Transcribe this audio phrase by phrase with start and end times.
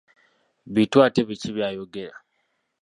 [0.73, 2.15] Bittu ate biki by'ayogera?